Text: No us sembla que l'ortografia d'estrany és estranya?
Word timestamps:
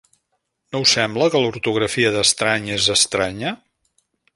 No 0.75 0.81
us 0.85 0.93
sembla 0.97 1.27
que 1.35 1.43
l'ortografia 1.43 2.13
d'estrany 2.19 2.69
és 2.79 2.93
estranya? 2.99 3.59